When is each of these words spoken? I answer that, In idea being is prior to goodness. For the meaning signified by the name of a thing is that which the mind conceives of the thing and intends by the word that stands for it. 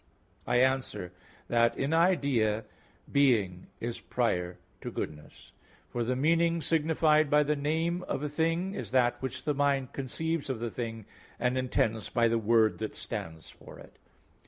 I 0.47 0.55
answer 0.61 1.11
that, 1.47 1.77
In 1.77 1.93
idea 1.93 2.65
being 3.11 3.67
is 3.79 3.99
prior 3.99 4.57
to 4.81 4.89
goodness. 4.89 5.51
For 5.91 6.03
the 6.03 6.15
meaning 6.15 6.59
signified 6.63 7.29
by 7.29 7.43
the 7.43 7.55
name 7.55 8.01
of 8.07 8.23
a 8.23 8.27
thing 8.29 8.73
is 8.73 8.89
that 8.89 9.21
which 9.21 9.43
the 9.43 9.53
mind 9.53 9.93
conceives 9.93 10.49
of 10.49 10.59
the 10.59 10.71
thing 10.71 11.05
and 11.37 11.55
intends 11.55 12.09
by 12.09 12.27
the 12.27 12.39
word 12.39 12.79
that 12.79 12.95
stands 12.95 13.51
for 13.51 13.77
it. 13.77 13.97